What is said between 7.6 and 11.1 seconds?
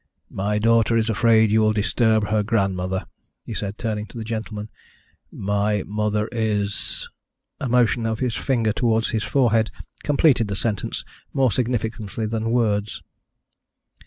A motion of his finger towards his forehead completed the sentence